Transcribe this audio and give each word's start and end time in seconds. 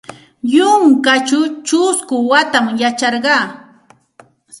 Yunkaćhaw 0.53 1.45
ćhusku 1.67 2.15
watam 2.29 2.65
yacharqa. 2.81 3.37